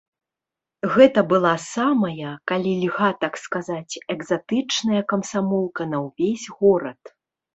[0.93, 7.01] Гэта была самая, калі льга так сказаць, экзатычная камсамолка на ўвесь горад.